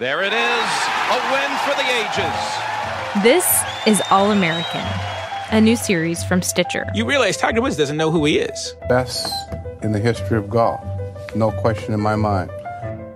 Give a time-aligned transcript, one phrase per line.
[0.00, 0.70] There it is,
[1.10, 3.22] a win for the ages.
[3.22, 4.80] This is All American,
[5.50, 6.86] a new series from Stitcher.
[6.94, 8.74] You realize Tiger Woods doesn't know who he is.
[8.88, 9.30] Best
[9.82, 10.82] in the history of golf.
[11.34, 12.50] No question in my mind.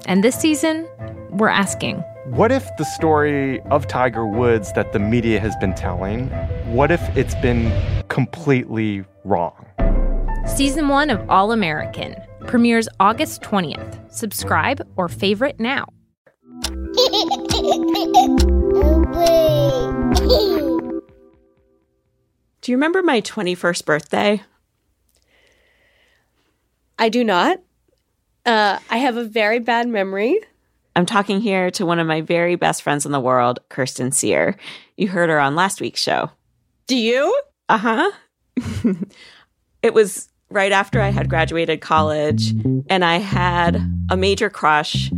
[0.05, 0.87] And this season,
[1.31, 6.29] we're asking What if the story of Tiger Woods that the media has been telling,
[6.67, 7.73] what if it's been
[8.09, 9.55] completely wrong?
[10.47, 12.15] Season 1 of All American
[12.47, 14.13] premieres August 20th.
[14.13, 15.87] Subscribe or favorite now.
[17.15, 17.21] Do
[22.73, 24.43] you remember my 21st birthday?
[26.99, 27.61] I do not.
[28.45, 30.41] Uh, I have a very bad memory.
[30.97, 34.57] I'm talking here to one of my very best friends in the world, Kirsten Sear.
[34.97, 36.33] You heard her on last week's show.
[36.89, 37.41] Do you?
[37.69, 38.11] Uh huh.
[39.83, 42.51] it was right after I had graduated college,
[42.89, 45.13] and I had a major crush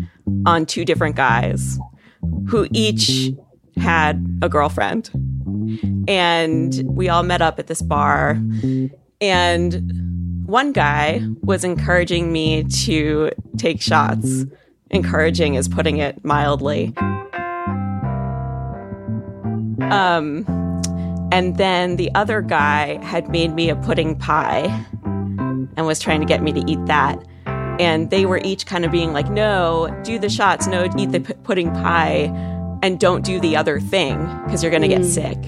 [0.45, 1.79] on two different guys
[2.49, 3.33] who each
[3.77, 5.11] had a girlfriend.
[6.09, 8.41] And we all met up at this bar,
[9.21, 14.45] and one guy was encouraging me to take shots.
[14.91, 16.95] Encouraging is putting it mildly.
[19.91, 20.47] Um,
[21.33, 24.85] and then the other guy had made me a pudding pie
[25.77, 27.23] and was trying to get me to eat that.
[27.79, 31.21] And they were each kind of being like, no, do the shots, no, eat the
[31.21, 32.33] p- pudding pie,
[32.83, 35.39] and don't do the other thing because you're going to get sick.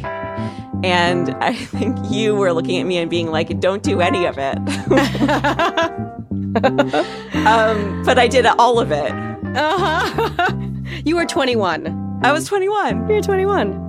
[0.84, 4.36] And I think you were looking at me and being like, don't do any of
[4.38, 4.58] it.
[7.46, 9.12] um, but I did all of it.
[9.56, 10.56] Uh-huh.
[11.04, 12.20] you were 21.
[12.22, 13.08] I was 21.
[13.08, 13.88] You're 21.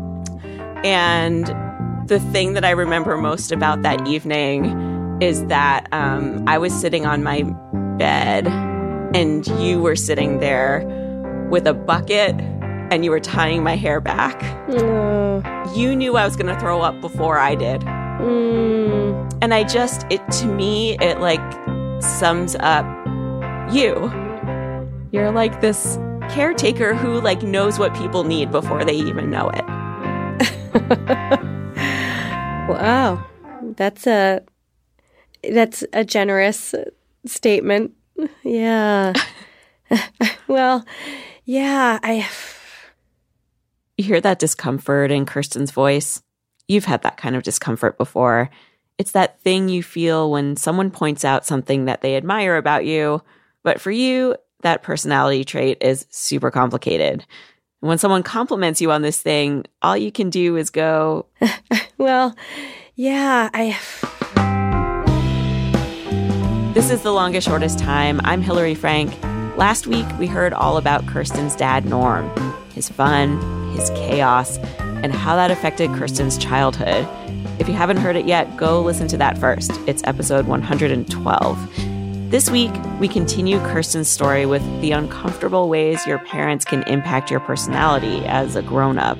[0.83, 1.47] And
[2.07, 7.05] the thing that I remember most about that evening is that um, I was sitting
[7.05, 7.43] on my
[7.99, 8.47] bed
[9.13, 10.83] and you were sitting there
[11.51, 12.33] with a bucket
[12.91, 14.41] and you were tying my hair back.
[15.75, 17.81] You knew I was going to throw up before I did.
[17.81, 19.37] Mm.
[19.41, 21.39] And I just, it to me, it like
[22.01, 22.85] sums up
[23.71, 24.11] you.
[25.11, 25.99] You're like this
[26.29, 29.65] caretaker who like knows what people need before they even know it.
[32.69, 33.25] Wow.
[33.77, 34.41] That's a
[35.51, 36.75] that's a generous
[37.25, 37.93] statement.
[38.43, 39.13] Yeah.
[40.47, 40.85] well,
[41.45, 42.27] yeah, I
[43.97, 46.21] You hear that discomfort in Kirsten's voice?
[46.67, 48.49] You've had that kind of discomfort before.
[48.97, 53.23] It's that thing you feel when someone points out something that they admire about you,
[53.63, 57.25] but for you, that personality trait is super complicated.
[57.81, 61.27] And when someone compliments you on this thing, all you can do is go,
[61.97, 62.35] well,
[62.95, 63.77] yeah, I
[66.73, 68.21] This is The Longest Shortest Time.
[68.23, 69.11] I'm Hillary Frank.
[69.57, 72.29] Last week, we heard all about Kirsten's dad, Norm,
[72.75, 77.07] his fun, his chaos, and how that affected Kirsten's childhood.
[77.59, 79.71] If you haven't heard it yet, go listen to that first.
[79.87, 82.29] It's episode 112.
[82.29, 87.39] This week, we continue Kirsten's story with the uncomfortable ways your parents can impact your
[87.39, 89.17] personality as a grown up,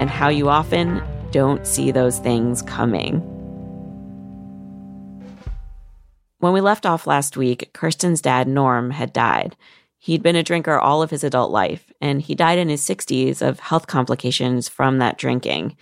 [0.00, 3.22] and how you often don't see those things coming.
[6.44, 9.56] When we left off last week, Kirsten's dad, Norm, had died.
[9.96, 13.40] He'd been a drinker all of his adult life, and he died in his 60s
[13.40, 15.74] of health complications from that drinking.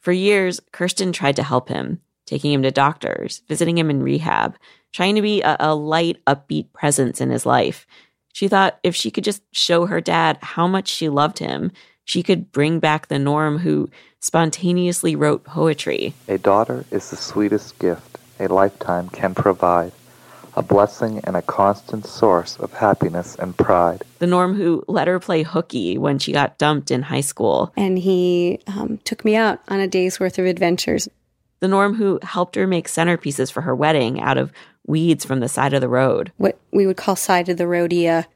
[0.00, 4.56] For years, Kirsten tried to help him, taking him to doctors, visiting him in rehab,
[4.92, 7.86] trying to be a, a light, upbeat presence in his life.
[8.32, 11.70] She thought if she could just show her dad how much she loved him,
[12.04, 13.88] she could bring back the Norm who
[14.18, 16.12] spontaneously wrote poetry.
[16.26, 19.92] A daughter is the sweetest gift a lifetime can provide,
[20.54, 24.02] a blessing and a constant source of happiness and pride.
[24.18, 27.72] The Norm who let her play hooky when she got dumped in high school.
[27.76, 31.08] and he um, took me out on a day's worth of adventures.
[31.60, 34.52] The Norm who helped her make centerpieces for her wedding out of
[34.86, 36.32] weeds from the side of the road.
[36.36, 38.26] What we would call side of the roadia.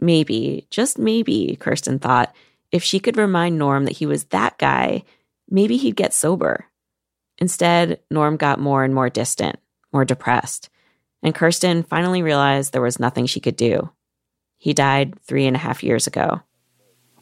[0.00, 2.34] Maybe, just maybe, Kirsten thought,
[2.72, 5.04] if she could remind Norm that he was that guy,
[5.48, 6.66] maybe he'd get sober.
[7.38, 9.58] Instead, Norm got more and more distant,
[9.92, 10.68] more depressed,
[11.22, 13.90] and Kirsten finally realized there was nothing she could do.
[14.58, 16.42] He died three and a half years ago.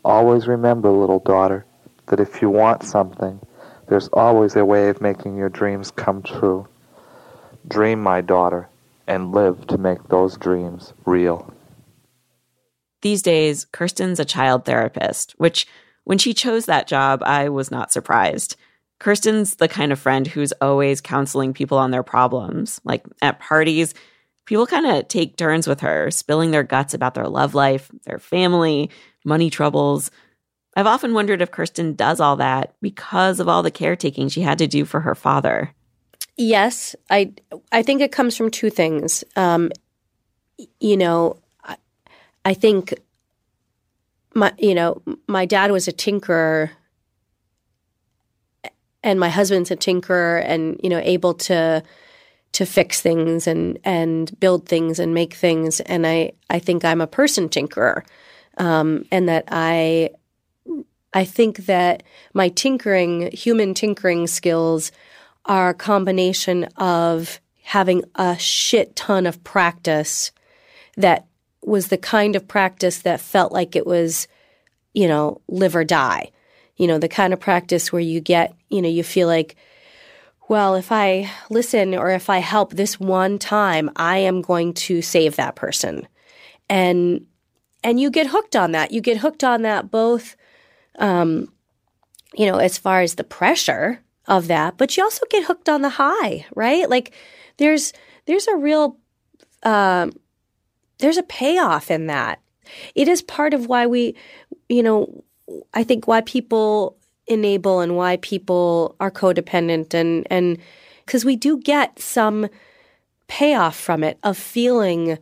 [0.05, 1.64] Always remember, little daughter,
[2.06, 3.41] that if you want something,
[3.88, 6.67] there's always a way of making your dreams come true.
[7.69, 8.69] Dream, my daughter,
[9.06, 11.53] and live to make those dreams real.
[13.03, 15.67] These days, Kirsten's a child therapist, which,
[16.05, 18.56] when she chose that job, I was not surprised.
[19.02, 22.81] Kirsten's the kind of friend who's always counseling people on their problems.
[22.84, 23.94] Like at parties,
[24.44, 28.19] People kind of take turns with her, spilling their guts about their love life, their
[28.19, 28.90] family,
[29.25, 30.10] money troubles.
[30.76, 34.58] I've often wondered if Kirsten does all that because of all the caretaking she had
[34.58, 35.72] to do for her father.
[36.37, 37.34] Yes, I
[37.70, 39.22] I think it comes from two things.
[39.37, 39.70] Um,
[40.81, 41.76] you know, I,
[42.44, 42.94] I think
[44.34, 46.70] my you know my dad was a tinkerer,
[49.02, 51.82] and my husband's a tinkerer, and you know able to
[52.52, 55.81] to fix things and and build things and make things.
[55.81, 58.04] And I I think I'm a person tinkerer,
[58.58, 60.10] um, and that I
[61.12, 62.02] I think that
[62.32, 64.93] my tinkering, human tinkering skills
[65.44, 70.32] are a combination of having a shit ton of practice
[70.96, 71.26] that
[71.62, 74.26] was the kind of practice that felt like it was,
[74.94, 76.31] you know, live or die.
[76.77, 79.57] You know, the kind of practice where you get, you know, you feel like,
[80.49, 85.03] well, if I listen or if I help this one time, I am going to
[85.03, 86.07] save that person.
[86.69, 87.27] And
[87.85, 88.93] and you get hooked on that.
[88.93, 90.37] You get hooked on that both
[90.99, 91.53] um,
[92.35, 95.83] you know, as far as the pressure of that, but you also get hooked on
[95.83, 96.89] the high, right?
[96.89, 97.13] Like
[97.57, 97.93] there's
[98.27, 98.99] there's a real
[99.63, 100.13] um,
[100.99, 102.41] there's a payoff in that.
[102.95, 104.15] It is part of why we,
[104.69, 105.25] you know,
[105.75, 106.96] I think why people
[107.26, 110.58] enable and why people are codependent and and
[111.06, 112.49] because we do get some
[113.28, 115.19] payoff from it of feeling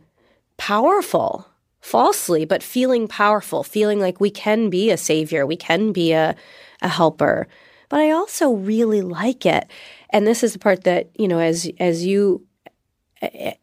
[0.57, 1.47] powerful
[1.79, 6.35] falsely but feeling powerful feeling like we can be a savior we can be a
[6.81, 7.47] a helper.
[7.89, 9.69] But i also really like it.
[10.09, 12.45] And this is the part that you know as as you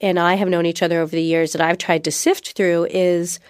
[0.00, 2.86] and I have known each other over the years that I've tried to sift through
[2.90, 3.40] is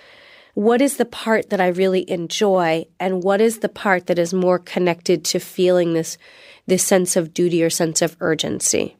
[0.58, 4.34] what is the part that I really enjoy and what is the part that is
[4.34, 6.18] more connected to feeling this
[6.66, 8.96] this sense of duty or sense of urgency.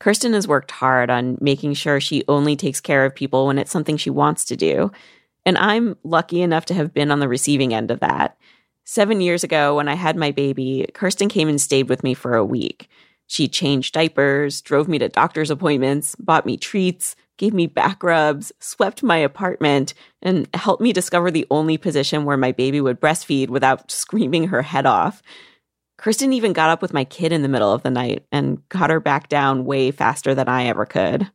[0.00, 3.70] Kirsten has worked hard on making sure she only takes care of people when it's
[3.70, 4.90] something she wants to do.
[5.44, 8.38] And I'm lucky enough to have been on the receiving end of that.
[8.84, 12.36] Seven years ago, when I had my baby, Kirsten came and stayed with me for
[12.36, 12.88] a week.
[13.26, 18.52] She changed diapers, drove me to doctor's appointments, bought me treats, gave me back rubs,
[18.60, 23.48] swept my apartment, and helped me discover the only position where my baby would breastfeed
[23.48, 25.22] without screaming her head off.
[25.98, 28.90] Kirsten even got up with my kid in the middle of the night and got
[28.90, 31.30] her back down way faster than I ever could.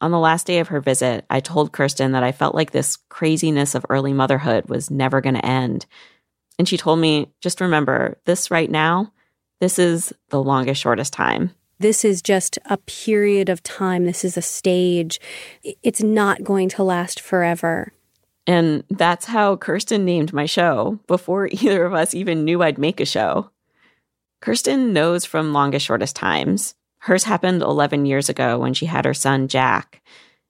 [0.00, 2.96] On the last day of her visit, I told Kirsten that I felt like this
[3.08, 5.86] craziness of early motherhood was never going to end.
[6.58, 9.12] And she told me, just remember, this right now
[9.60, 11.54] this is the longest, shortest time.
[11.78, 14.06] This is just a period of time.
[14.06, 15.20] This is a stage.
[15.82, 17.92] It's not going to last forever.
[18.46, 23.00] And that's how Kirsten named my show before either of us even knew I'd make
[23.00, 23.50] a show.
[24.40, 26.74] Kirsten knows from longest, shortest times.
[26.98, 30.02] Hers happened 11 years ago when she had her son, Jack.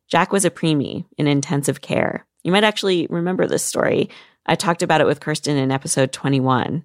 [0.08, 2.26] Jack was a preemie in intensive care.
[2.44, 4.08] You might actually remember this story.
[4.46, 6.84] I talked about it with Kirsten in episode 21.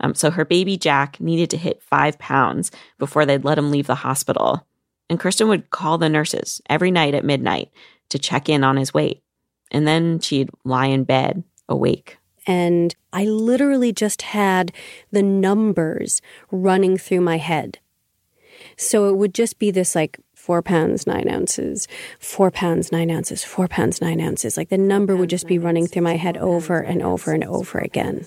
[0.00, 3.86] Um, so her baby Jack needed to hit five pounds before they'd let him leave
[3.86, 4.66] the hospital.
[5.08, 7.70] And Kirsten would call the nurses every night at midnight
[8.10, 9.22] to check in on his weight.
[9.70, 12.18] And then she'd lie in bed, awake.
[12.46, 14.72] And I literally just had
[15.10, 16.20] the numbers
[16.50, 17.78] running through my head.
[18.76, 21.86] So it would just be this like four pounds, nine ounces,
[22.18, 24.56] four pounds, nine ounces, four pounds, nine ounces.
[24.56, 27.78] Like the number would just be running through my head over and over and over
[27.78, 28.24] again.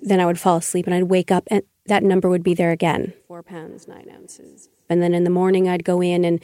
[0.00, 2.70] Then I would fall asleep and I'd wake up and that number would be there
[2.70, 3.12] again.
[3.26, 4.68] Four pounds, nine ounces.
[4.88, 6.40] And then in the morning I'd go in and,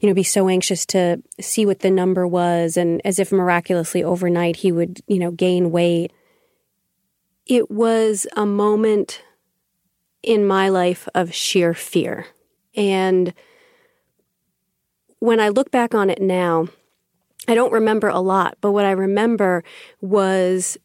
[0.00, 2.76] you know, be so anxious to see what the number was.
[2.76, 6.12] And as if miraculously overnight he would, you know, gain weight.
[7.46, 9.22] It was a moment
[10.22, 12.26] in my life of sheer fear.
[12.74, 13.32] And
[15.26, 16.68] when I look back on it now,
[17.48, 19.64] I don't remember a lot, but what I remember
[20.00, 20.78] was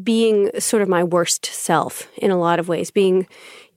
[0.00, 3.26] being sort of my worst self in a lot of ways, being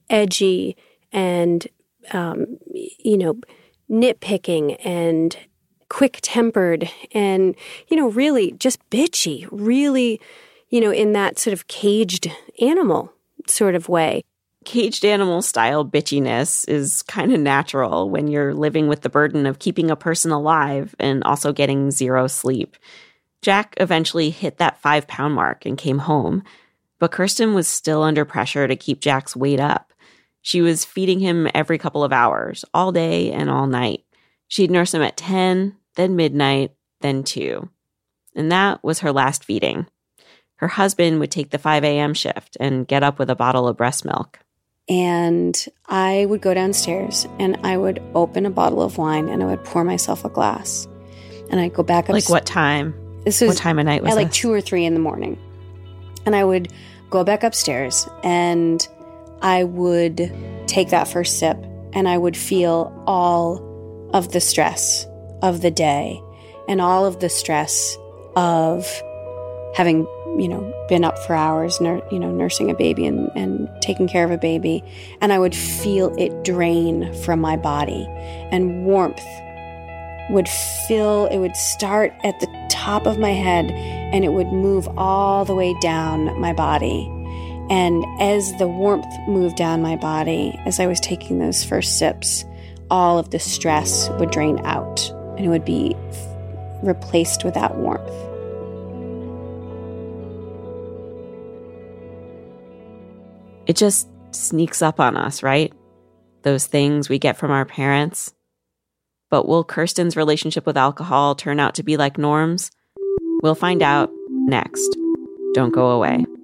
[0.08, 0.76] edgy
[1.12, 1.66] and,
[2.12, 3.40] um, you know,
[3.90, 5.36] nitpicking and
[5.88, 7.56] quick tempered and,
[7.88, 10.20] you know, really just bitchy, really,
[10.70, 12.30] you know, in that sort of caged
[12.60, 13.12] animal
[13.48, 14.22] sort of way
[14.66, 19.60] caged animal style bitchiness is kind of natural when you're living with the burden of
[19.60, 22.76] keeping a person alive and also getting zero sleep.
[23.40, 26.42] Jack eventually hit that five pound mark and came home,
[26.98, 29.92] but Kirsten was still under pressure to keep Jack's weight up.
[30.42, 34.04] She was feeding him every couple of hours, all day and all night.
[34.48, 37.68] She'd nurse him at 10, then midnight, then 2.
[38.34, 39.86] And that was her last feeding.
[40.56, 42.14] Her husband would take the 5 a.m.
[42.14, 44.40] shift and get up with a bottle of breast milk.
[44.88, 49.46] And I would go downstairs and I would open a bottle of wine and I
[49.46, 50.86] would pour myself a glass.
[51.50, 52.10] And I'd go back up.
[52.10, 52.94] Like what time?
[53.24, 54.36] This was what time of night was at like this?
[54.36, 55.38] two or three in the morning.
[56.24, 56.72] And I would
[57.10, 58.86] go back upstairs and
[59.42, 60.32] I would
[60.66, 61.56] take that first sip
[61.92, 65.06] and I would feel all of the stress
[65.42, 66.20] of the day
[66.68, 67.96] and all of the stress
[68.34, 68.86] of
[69.76, 70.06] having
[70.38, 74.08] you know been up for hours nur- you know nursing a baby and, and taking
[74.08, 74.82] care of a baby
[75.20, 78.06] and i would feel it drain from my body
[78.50, 79.22] and warmth
[80.30, 80.48] would
[80.88, 85.44] fill it would start at the top of my head and it would move all
[85.44, 87.10] the way down my body.
[87.68, 92.44] And as the warmth moved down my body as i was taking those first sips
[92.90, 97.76] all of the stress would drain out and it would be f- replaced with that
[97.76, 98.25] warmth
[103.66, 105.72] It just sneaks up on us, right?
[106.42, 108.32] Those things we get from our parents.
[109.28, 112.70] But will Kirsten's relationship with alcohol turn out to be like Norm's?
[113.42, 114.96] We'll find out next.
[115.54, 116.24] Don't go away.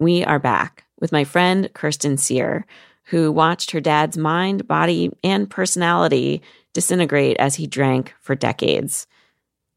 [0.00, 2.64] We are back with my friend Kirsten Sear,
[3.04, 6.40] who watched her dad's mind, body, and personality
[6.72, 9.06] disintegrate as he drank for decades.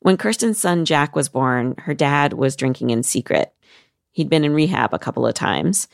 [0.03, 3.53] When Kirsten's son Jack was born, her dad was drinking in secret.
[4.11, 5.87] He'd been in rehab a couple of times.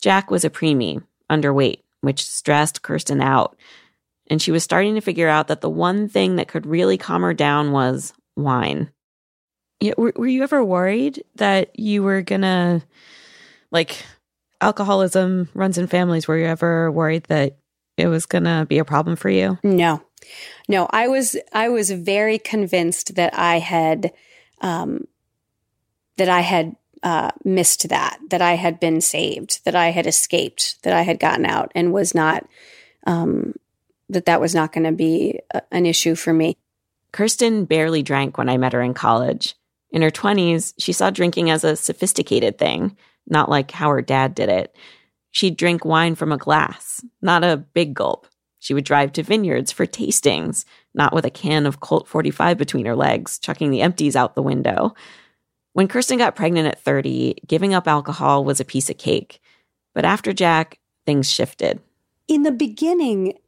[0.00, 1.00] Jack was a preemie,
[1.30, 3.56] underweight, which stressed Kirsten out.
[4.26, 7.22] And she was starting to figure out that the one thing that could really calm
[7.22, 8.90] her down was wine.
[9.78, 12.82] Yeah, were, were you ever worried that you were gonna,
[13.70, 14.04] like,
[14.60, 16.26] alcoholism runs in families?
[16.26, 17.58] Were you ever worried that
[18.02, 19.58] it was gonna be a problem for you?
[19.62, 20.02] No,
[20.68, 20.86] no.
[20.90, 24.12] I was I was very convinced that I had
[24.60, 25.06] um,
[26.16, 30.80] that I had uh, missed that, that I had been saved, that I had escaped,
[30.82, 32.46] that I had gotten out, and was not
[33.06, 33.54] um,
[34.08, 36.56] that that was not going to be a, an issue for me.
[37.12, 39.54] Kirsten barely drank when I met her in college.
[39.90, 42.96] In her 20s, she saw drinking as a sophisticated thing,
[43.28, 44.74] not like how her dad did it.
[45.32, 48.26] She'd drink wine from a glass, not a big gulp.
[48.60, 52.86] She would drive to vineyards for tastings, not with a can of Colt 45 between
[52.86, 54.94] her legs, chucking the empties out the window.
[55.72, 59.40] When Kirsten got pregnant at 30, giving up alcohol was a piece of cake.
[59.94, 61.80] But after Jack, things shifted.
[62.28, 63.38] In the beginning,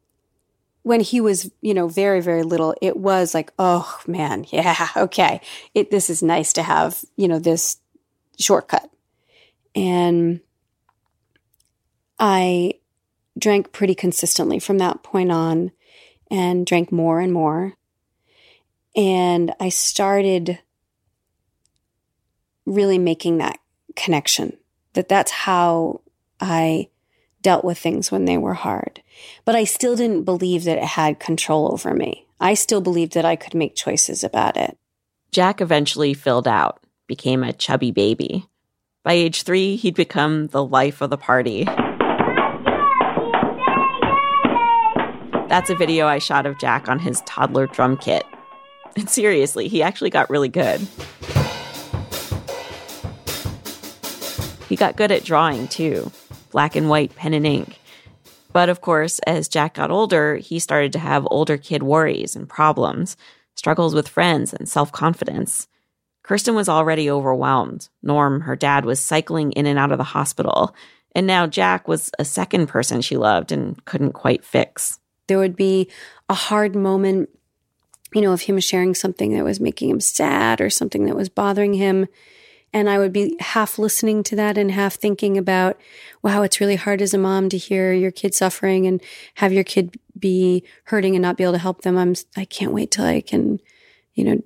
[0.82, 5.40] when he was, you know, very, very little, it was like, oh man, yeah, okay.
[5.74, 7.76] It, this is nice to have, you know, this
[8.38, 8.90] shortcut.
[9.76, 10.40] And
[12.18, 12.74] I
[13.38, 15.72] drank pretty consistently from that point on
[16.30, 17.74] and drank more and more.
[18.96, 20.60] And I started
[22.66, 23.58] really making that
[23.96, 24.56] connection
[24.94, 26.00] that that's how
[26.40, 26.88] I
[27.42, 29.02] dealt with things when they were hard.
[29.44, 32.26] But I still didn't believe that it had control over me.
[32.40, 34.78] I still believed that I could make choices about it.
[35.30, 38.46] Jack eventually filled out, became a chubby baby.
[39.02, 41.66] By age three, he'd become the life of the party.
[45.54, 48.26] That's a video I shot of Jack on his toddler drum kit.
[48.96, 50.80] And seriously, he actually got really good.
[54.68, 56.10] He got good at drawing too
[56.50, 57.78] black and white pen and ink.
[58.52, 62.48] But of course, as Jack got older, he started to have older kid worries and
[62.48, 63.16] problems,
[63.54, 65.68] struggles with friends and self confidence.
[66.24, 67.88] Kirsten was already overwhelmed.
[68.02, 70.74] Norm, her dad, was cycling in and out of the hospital.
[71.14, 74.98] And now Jack was a second person she loved and couldn't quite fix.
[75.26, 75.90] There would be
[76.28, 77.30] a hard moment,
[78.14, 81.28] you know, of him sharing something that was making him sad or something that was
[81.28, 82.06] bothering him.
[82.72, 85.80] And I would be half listening to that and half thinking about,
[86.22, 89.00] wow, it's really hard as a mom to hear your kid suffering and
[89.34, 91.96] have your kid be hurting and not be able to help them.
[91.96, 93.60] I'm, I can't wait till I can,
[94.14, 94.42] you know,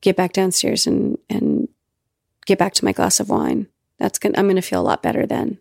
[0.00, 1.68] get back downstairs and, and
[2.46, 3.68] get back to my glass of wine.
[3.98, 5.58] That's to, I'm going to feel a lot better then.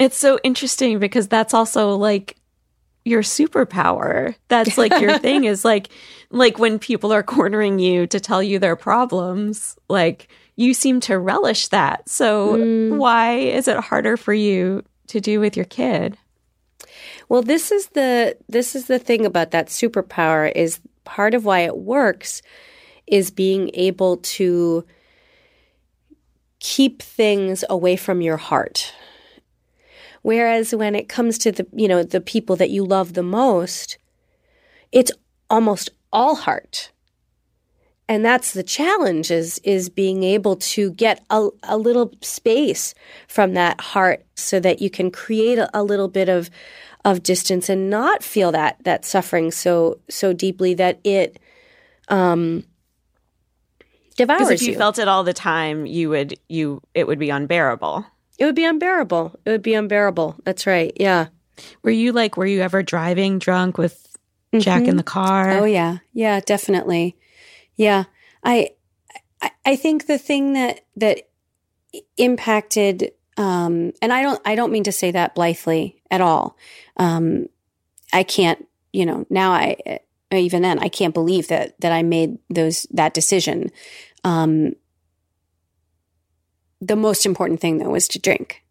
[0.00, 2.36] It's so interesting because that's also like
[3.04, 4.34] your superpower.
[4.48, 5.88] That's like your thing is like
[6.30, 11.18] like when people are cornering you to tell you their problems, like you seem to
[11.18, 12.08] relish that.
[12.08, 12.98] So Mm.
[12.98, 16.16] why is it harder for you to do with your kid?
[17.28, 21.60] Well, this is the this is the thing about that superpower is part of why
[21.60, 22.42] it works
[23.06, 24.84] is being able to
[26.60, 28.92] keep things away from your heart.
[30.22, 33.98] Whereas when it comes to the, you know, the people that you love the most,
[34.92, 35.12] it's
[35.50, 36.90] almost all heart.
[38.08, 42.94] and that's the challenge is is being able to get a, a little space
[43.28, 46.50] from that heart so that you can create a, a little bit of
[47.04, 51.38] of distance and not feel that that suffering so so deeply that it
[52.08, 52.64] um
[54.16, 54.78] devours Because if you, you.
[54.78, 58.04] felt it all the time, you would you it would be unbearable.
[58.42, 59.38] It would be unbearable.
[59.44, 60.34] It would be unbearable.
[60.42, 60.92] That's right.
[60.98, 61.28] Yeah.
[61.84, 64.16] Were you like were you ever driving drunk with
[64.58, 65.52] Jack in the car?
[65.52, 67.16] Oh yeah, yeah, definitely.
[67.76, 68.04] Yeah,
[68.42, 68.70] I,
[69.40, 71.28] I, I think the thing that that
[72.16, 76.56] impacted, um, and I don't, I don't mean to say that blithely at all.
[76.96, 77.46] Um,
[78.12, 80.00] I can't, you know, now I,
[80.32, 83.70] even then, I can't believe that that I made those that decision.
[84.24, 84.72] Um,
[86.82, 88.64] the most important thing though was to drink,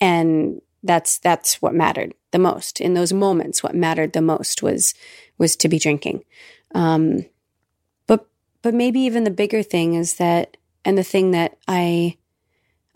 [0.00, 3.62] and that's that's what mattered the most in those moments.
[3.62, 4.94] What mattered the most was
[5.36, 6.24] was to be drinking.
[6.74, 7.26] Um,
[8.06, 8.26] but
[8.62, 12.16] but maybe even the bigger thing is that, and the thing that I,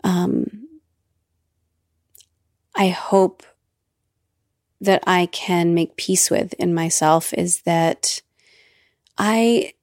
[0.03, 0.67] um,
[2.73, 3.43] I hope
[4.79, 8.21] that I can make peace with in myself is that
[9.17, 9.73] I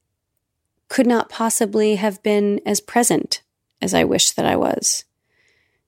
[0.88, 3.42] could not possibly have been as present
[3.80, 5.04] as I wish that I was.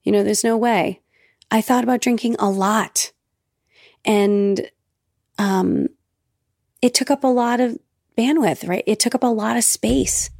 [0.02, 1.00] You know, there's no way.
[1.50, 3.12] I thought about drinking a lot.
[4.04, 4.70] And
[5.38, 5.88] um,
[6.82, 7.78] it took up a lot of
[8.16, 8.84] bandwidth, right?
[8.86, 10.30] It took up a lot of space.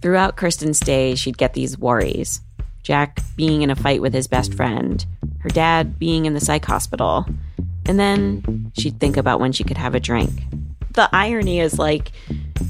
[0.00, 2.40] Throughout Kirsten's day, she'd get these worries.
[2.82, 5.04] Jack being in a fight with his best friend,
[5.40, 7.26] her dad being in the psych hospital.
[7.86, 10.30] And then she'd think about when she could have a drink.
[10.92, 12.12] The irony is like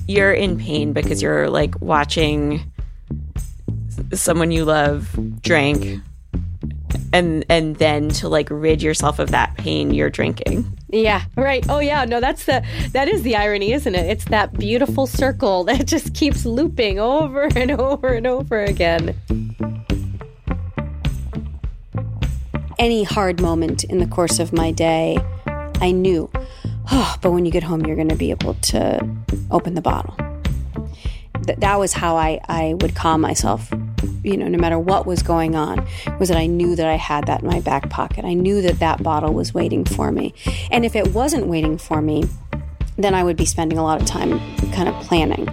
[0.09, 2.73] you're in pain because you're like watching
[4.13, 5.09] someone you love
[5.43, 6.99] drink mm-hmm.
[7.13, 10.77] and and then to like rid yourself of that pain you're drinking.
[10.89, 11.65] Yeah, right.
[11.69, 14.07] Oh yeah, no, that's the that is the irony, isn't it?
[14.07, 19.15] It's that beautiful circle that just keeps looping over and over and over again.
[22.79, 25.19] Any hard moment in the course of my day,
[25.81, 26.31] I knew,
[26.93, 29.17] oh, but when you get home, you're going to be able to
[29.51, 30.15] open the bottle.
[31.47, 33.71] Th- that was how I, I would calm myself,
[34.23, 35.87] you know, no matter what was going on,
[36.19, 38.25] was that I knew that I had that in my back pocket.
[38.25, 40.35] I knew that that bottle was waiting for me.
[40.71, 42.25] And if it wasn't waiting for me,
[42.97, 44.39] then I would be spending a lot of time
[44.73, 45.47] kind of planning.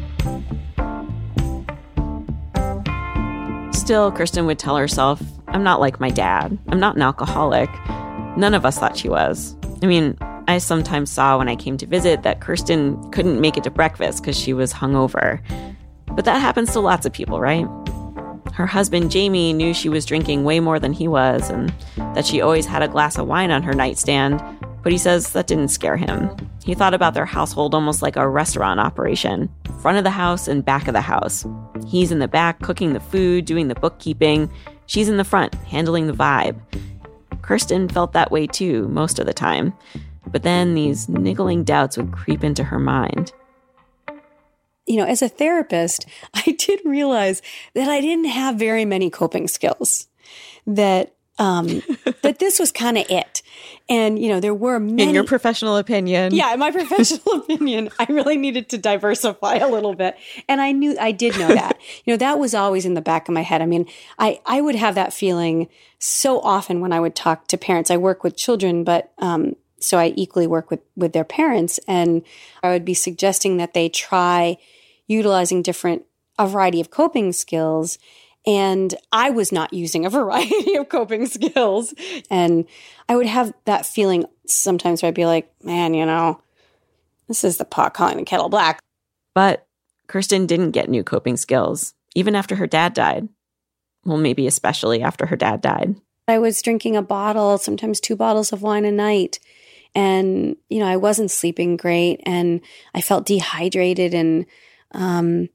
[3.73, 6.57] Still, Kirsten would tell herself, I'm not like my dad.
[6.69, 7.69] I'm not an alcoholic.
[8.37, 9.55] None of us thought she was.
[9.81, 13.63] I mean, I sometimes saw when I came to visit that Kirsten couldn't make it
[13.65, 15.41] to breakfast because she was hungover.
[16.15, 17.67] But that happens to lots of people, right?
[18.53, 22.41] Her husband, Jamie, knew she was drinking way more than he was and that she
[22.41, 24.41] always had a glass of wine on her nightstand,
[24.83, 26.29] but he says that didn't scare him.
[26.63, 29.49] He thought about their household almost like a restaurant operation
[29.83, 31.45] front of the house and back of the house.
[31.85, 34.49] He's in the back cooking the food, doing the bookkeeping.
[34.85, 36.57] She's in the front, handling the vibe.
[37.41, 39.73] Kirsten felt that way too, most of the time.
[40.27, 43.33] But then these niggling doubts would creep into her mind.
[44.85, 47.41] You know, as a therapist, I did realize
[47.73, 50.07] that I didn't have very many coping skills.
[50.65, 51.81] That um
[52.21, 53.41] that this was kind of it.
[53.89, 56.33] And you know, there were many In your professional opinion.
[56.33, 60.15] Yeah, in my professional opinion, I really needed to diversify a little bit.
[60.47, 61.77] And I knew I did know that.
[62.05, 63.61] You know, that was always in the back of my head.
[63.61, 63.87] I mean,
[64.19, 65.69] I I would have that feeling
[65.99, 67.89] so often when I would talk to parents.
[67.91, 72.23] I work with children, but um so I equally work with with their parents and
[72.61, 74.57] I would be suggesting that they try
[75.07, 76.05] utilizing different
[76.39, 77.97] a variety of coping skills
[78.45, 81.93] and I was not using a variety of coping skills.
[82.29, 82.65] And
[83.07, 86.41] I would have that feeling sometimes where I'd be like, man, you know,
[87.27, 88.79] this is the pot calling the kettle black.
[89.33, 89.65] But
[90.07, 93.29] Kirsten didn't get new coping skills, even after her dad died.
[94.05, 95.95] Well, maybe especially after her dad died.
[96.27, 99.39] I was drinking a bottle, sometimes two bottles of wine a night.
[99.95, 102.61] And, you know, I wasn't sleeping great and
[102.95, 104.45] I felt dehydrated and
[104.91, 105.49] um,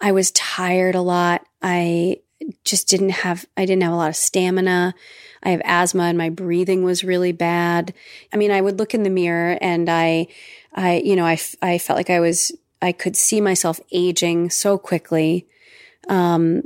[0.00, 1.46] I was tired a lot.
[1.62, 2.18] I
[2.64, 4.94] just didn't have I didn't have a lot of stamina.
[5.42, 7.94] I have asthma and my breathing was really bad.
[8.32, 10.28] I mean, I would look in the mirror and I
[10.74, 14.78] I you know, I I felt like I was I could see myself aging so
[14.78, 15.46] quickly.
[16.08, 16.64] Um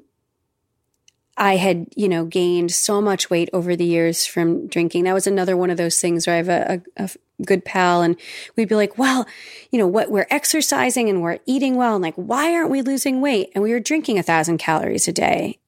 [1.38, 5.05] I had, you know, gained so much weight over the years from drinking.
[5.05, 7.11] That was another one of those things where I have a, a, a,
[7.44, 8.16] good pal and
[8.57, 9.24] we'd be like, well,
[9.70, 11.94] you know, what we're exercising and we're eating well.
[11.94, 13.53] And like, why aren't we losing weight?
[13.55, 15.61] And we were drinking a thousand calories a day.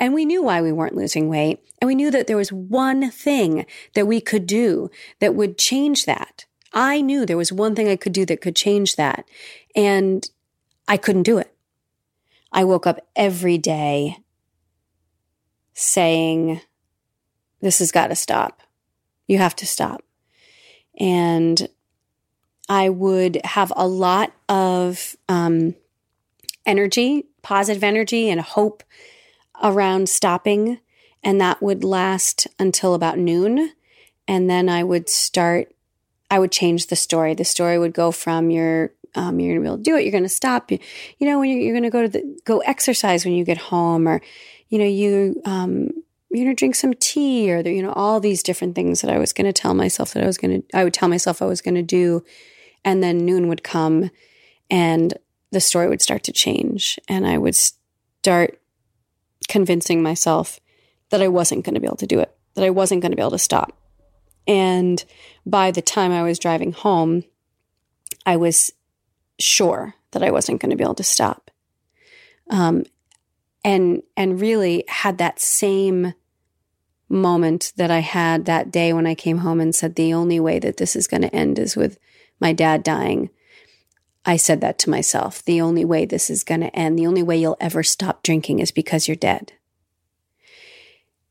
[0.00, 1.60] And we knew why we weren't losing weight.
[1.80, 6.04] And we knew that there was one thing that we could do that would change
[6.06, 6.46] that.
[6.72, 9.24] I knew there was one thing I could do that could change that.
[9.76, 10.28] And
[10.88, 11.54] I couldn't do it.
[12.52, 14.16] I woke up every day
[15.74, 16.60] saying,
[17.60, 18.62] This has got to stop.
[19.26, 20.02] You have to stop.
[20.98, 21.68] And
[22.68, 25.74] I would have a lot of um,
[26.64, 28.82] energy, positive energy, and hope
[29.62, 30.80] around stopping.
[31.22, 33.72] And that would last until about noon.
[34.26, 35.74] And then I would start,
[36.30, 37.34] I would change the story.
[37.34, 40.02] The story would go from you're, um, you're gonna be able to do it.
[40.02, 40.70] You're gonna stop.
[40.70, 40.78] You,
[41.18, 44.08] you know, when you're, you're gonna go to the, go exercise when you get home,
[44.08, 44.20] or
[44.74, 45.90] you know, you um,
[46.30, 49.18] you're gonna drink some tea, or the, you know, all these different things that I
[49.18, 51.80] was gonna tell myself that I was gonna, I would tell myself I was gonna
[51.80, 52.24] do,
[52.84, 54.10] and then noon would come,
[54.68, 55.14] and
[55.52, 58.58] the story would start to change, and I would start
[59.46, 60.58] convincing myself
[61.10, 63.16] that I wasn't going to be able to do it, that I wasn't going to
[63.16, 63.78] be able to stop.
[64.48, 65.04] And
[65.46, 67.22] by the time I was driving home,
[68.26, 68.72] I was
[69.38, 71.52] sure that I wasn't going to be able to stop.
[72.50, 72.84] Um,
[73.64, 76.14] and and really had that same
[77.08, 80.58] moment that I had that day when I came home and said the only way
[80.58, 81.98] that this is going to end is with
[82.40, 83.30] my dad dying.
[84.26, 85.44] I said that to myself.
[85.44, 88.58] The only way this is going to end, the only way you'll ever stop drinking
[88.58, 89.52] is because you're dead.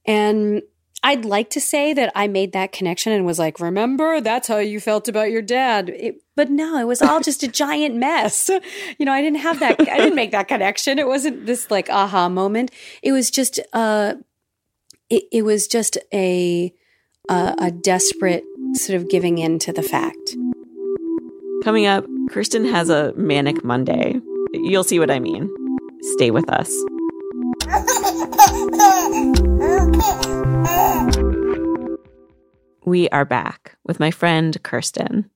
[0.05, 0.61] And
[1.05, 4.59] I'd like to say that I made that connection and was like, remember, that's how
[4.59, 5.89] you felt about your dad.
[5.89, 8.49] It, but no, it was all just a giant mess.
[8.97, 10.99] You know, I didn't have that, I didn't make that connection.
[10.99, 12.71] It wasn't this like aha moment.
[13.01, 14.13] It was just, uh,
[15.09, 16.73] it, it was just a,
[17.29, 18.43] a, a desperate
[18.75, 20.37] sort of giving in to the fact.
[21.63, 24.19] Coming up, Kirsten has a manic Monday.
[24.53, 25.49] You'll see what I mean.
[26.01, 26.71] Stay with us.
[32.85, 35.29] We are back with my friend Kirsten.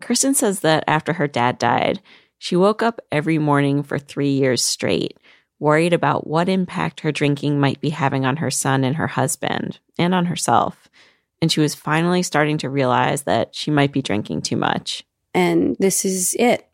[0.00, 2.00] Kirsten says that after her dad died,
[2.38, 5.16] she woke up every morning for three years straight,
[5.58, 9.78] worried about what impact her drinking might be having on her son and her husband,
[9.98, 10.88] and on herself.
[11.40, 15.04] And she was finally starting to realize that she might be drinking too much.
[15.34, 16.68] And this is it.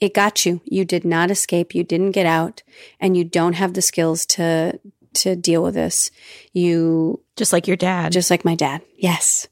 [0.00, 0.60] It got you.
[0.64, 1.74] You did not escape.
[1.74, 2.62] You didn't get out,
[2.98, 4.80] and you don't have the skills to
[5.14, 6.10] to deal with this.
[6.52, 8.82] You just like your dad, just like my dad.
[8.96, 9.48] Yes.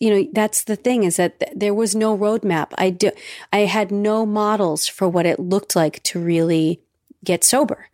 [0.00, 2.72] You know, that's the thing is that th- there was no roadmap.
[2.78, 3.10] I do,
[3.52, 6.80] I had no models for what it looked like to really
[7.24, 7.88] get sober.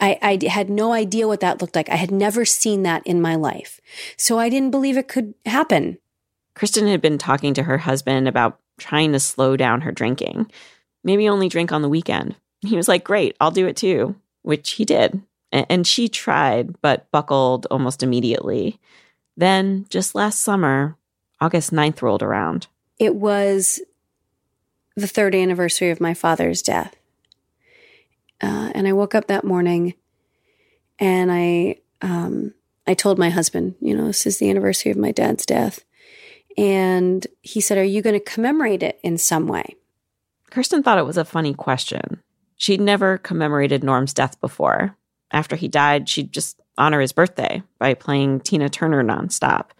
[0.00, 1.88] I, I had no idea what that looked like.
[1.88, 3.80] I had never seen that in my life.
[4.16, 5.98] So I didn't believe it could happen.
[6.54, 10.50] Kirsten had been talking to her husband about trying to slow down her drinking.
[11.02, 12.36] Maybe only drink on the weekend.
[12.60, 15.20] He was like, Great, I'll do it too, which he did.
[15.54, 18.80] And she tried, but buckled almost immediately.
[19.36, 20.96] Then, just last summer,
[21.40, 22.66] August 9th rolled around.
[22.98, 23.80] It was
[24.96, 26.96] the third anniversary of my father's death.
[28.40, 29.94] Uh, and I woke up that morning
[30.98, 32.52] and I, um,
[32.86, 35.84] I told my husband, you know, this is the anniversary of my dad's death.
[36.56, 39.76] And he said, Are you going to commemorate it in some way?
[40.50, 42.22] Kirsten thought it was a funny question.
[42.56, 44.96] She'd never commemorated Norm's death before.
[45.34, 49.70] After he died, she'd just honor his birthday by playing Tina Turner nonstop,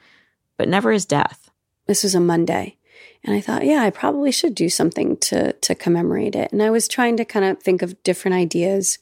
[0.57, 1.49] but never his death.
[1.87, 2.77] This was a Monday.
[3.23, 6.51] And I thought, yeah, I probably should do something to to commemorate it.
[6.51, 8.99] And I was trying to kind of think of different ideas.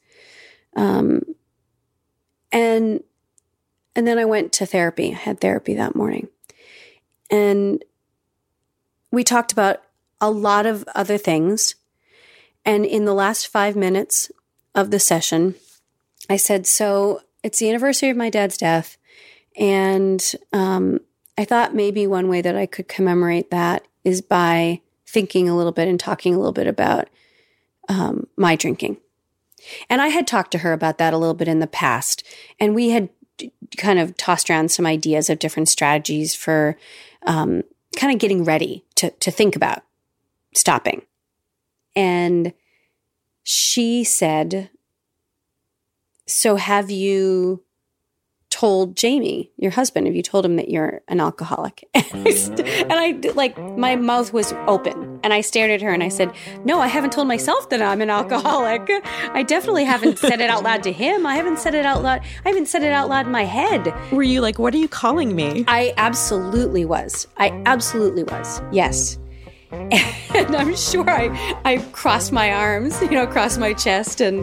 [0.77, 1.23] Um,
[2.53, 3.03] and
[3.97, 5.11] and then I went to therapy.
[5.11, 6.29] I had therapy that morning.
[7.31, 7.83] And
[9.11, 9.83] we talked about
[10.21, 11.77] a lot of other things.
[12.65, 14.31] And in the last five minutes
[14.75, 15.55] of the session,
[16.29, 18.97] I said, So it's the anniversary of my dad's death.
[19.57, 21.01] And um,
[21.37, 25.73] I thought maybe one way that I could commemorate that is by thinking a little
[25.73, 27.09] bit and talking a little bit about
[27.89, 28.97] um, my drinking.
[29.89, 32.25] And I had talked to her about that a little bit in the past.
[32.59, 33.11] And we had
[33.77, 36.77] kind of tossed around some ideas of different strategies for
[37.27, 37.63] um,
[37.97, 39.83] kind of getting ready to, to think about
[40.55, 41.03] stopping.
[41.95, 42.53] And
[43.43, 44.71] she said,
[46.27, 47.65] So have you
[48.53, 51.89] told Jamie, your husband, have you told him that you're an alcoholic?
[51.95, 56.33] and I, like, my mouth was open and I stared at her and I said,
[56.65, 58.89] No, I haven't told myself that I'm an alcoholic.
[59.33, 61.27] I definitely haven't said it out loud to him.
[61.27, 62.21] I haven't said it out loud.
[62.45, 63.93] I haven't said it out loud in my head.
[64.13, 65.65] Were you like, What are you calling me?
[65.67, 67.27] I absolutely was.
[67.39, 68.61] I absolutely was.
[68.71, 69.19] Yes.
[70.35, 71.29] And I'm sure I,
[71.67, 74.43] I crossed my arms, you know, across my chest, and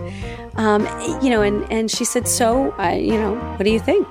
[0.55, 0.85] um,
[1.19, 4.07] you know, and and she said, "So, uh, you know, what do you think?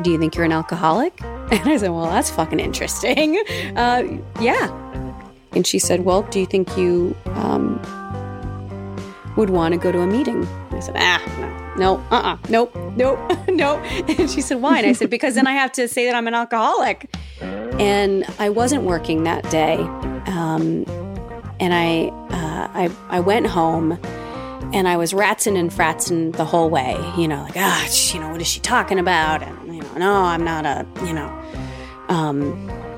[0.00, 3.42] Do you think you're an alcoholic?" And I said, "Well, that's fucking interesting.
[3.76, 4.04] Uh,
[4.40, 4.72] yeah."
[5.52, 7.78] And she said, "Well, do you think you um,
[9.36, 10.46] would want to go to a meeting.
[10.70, 13.80] I said, ah, no, no, uh uh, nope, nope, nope.
[14.18, 14.78] And she said, why?
[14.78, 17.14] And I said, because then I have to say that I'm an alcoholic.
[17.80, 19.78] And I wasn't working that day.
[20.26, 20.84] Um,
[21.60, 23.98] and I, uh, I, I went home
[24.72, 28.30] and I was ratzing and fratzing the whole way, you know, like, ah, you know,
[28.30, 29.42] what is she talking about?
[29.42, 31.28] And, you know, no, I'm not a, you know,
[32.08, 32.40] um,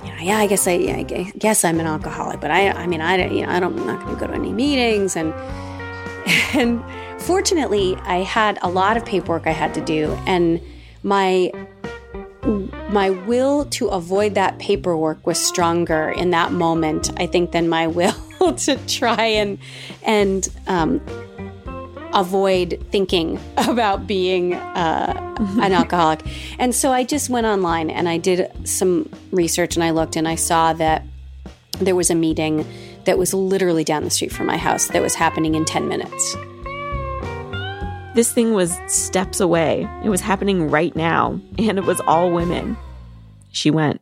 [0.05, 3.01] you know, yeah, I guess I, I guess I'm an alcoholic, but I, I mean,
[3.01, 5.17] I, you know, I don't, I'm not going to go to any meetings.
[5.17, 5.35] And,
[6.55, 6.83] and
[7.21, 10.13] fortunately, I had a lot of paperwork I had to do.
[10.27, 10.61] And
[11.03, 11.53] my,
[12.91, 17.87] my will to avoid that paperwork was stronger in that moment, I think, than my
[17.87, 18.15] will
[18.57, 19.59] to try and,
[20.03, 21.01] and, um,
[22.15, 26.23] avoid thinking about being uh, an alcoholic.
[26.59, 30.27] And so I just went online and I did some research and I looked and
[30.27, 31.05] I saw that
[31.79, 32.67] there was a meeting
[33.05, 36.37] that was literally down the street from my house that was happening in 10 minutes.
[38.17, 39.89] This thing was steps away.
[40.03, 42.77] It was happening right now, and it was all women.
[43.53, 44.01] She went.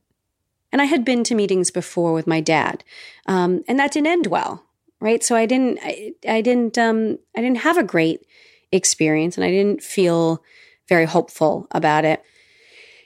[0.72, 2.82] And I had been to meetings before with my dad,
[3.26, 4.64] um, and that didn't end well
[5.04, 5.22] right?
[5.22, 8.26] So I didn't, I, I didn't, um, I didn't have a great
[8.72, 10.42] experience, and I didn't feel
[10.88, 12.22] very hopeful about it.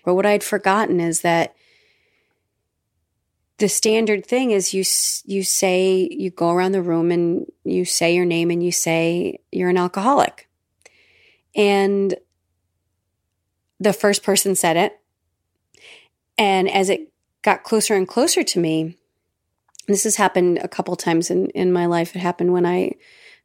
[0.04, 1.56] But what I'd forgotten is that
[3.58, 4.84] the standard thing is you
[5.24, 9.40] you say you go around the room and you say your name and you say
[9.50, 10.47] you're an alcoholic.
[11.58, 12.14] And
[13.78, 14.98] the first person said it.
[16.38, 18.96] And as it got closer and closer to me,
[19.88, 22.14] this has happened a couple times in, in my life.
[22.14, 22.92] It happened when I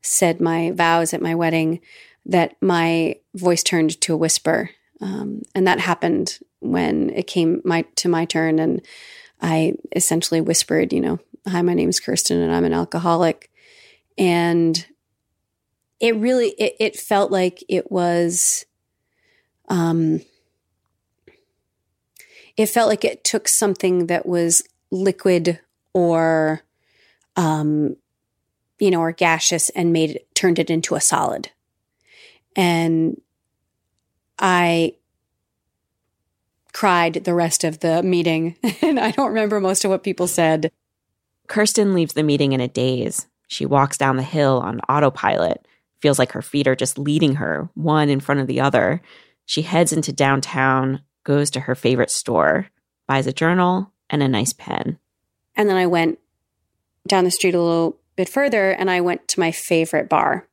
[0.01, 1.79] said my vows at my wedding
[2.25, 4.69] that my voice turned to a whisper.
[5.01, 8.81] Um, and that happened when it came my to my turn and
[9.41, 13.51] I essentially whispered, you know, hi, my name is Kirsten and I'm an alcoholic.
[14.17, 14.85] And
[16.03, 18.65] it really it, it felt like it was
[19.69, 20.19] um
[22.57, 25.59] it felt like it took something that was liquid
[25.93, 26.61] or
[27.35, 27.95] um,
[28.79, 31.49] you know, or gaseous and made it turned it into a solid.
[32.55, 33.19] And
[34.37, 34.95] I
[36.73, 40.71] cried the rest of the meeting, and I don't remember most of what people said.
[41.47, 43.25] Kirsten leaves the meeting in a daze.
[43.47, 45.65] She walks down the hill on autopilot,
[46.03, 49.01] feels like her feet are just leading her, one in front of the other.
[49.45, 52.67] She heads into downtown, goes to her favorite store,
[53.07, 54.99] buys a journal and a nice pen.
[55.55, 56.19] And then I went
[57.07, 60.45] down the street a little bit further and I went to my favorite bar.